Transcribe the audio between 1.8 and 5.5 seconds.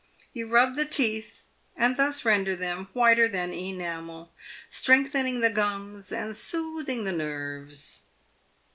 thus render them whiter than enamel, strengthening